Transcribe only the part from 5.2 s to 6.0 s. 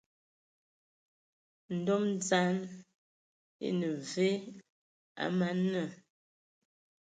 a man nna?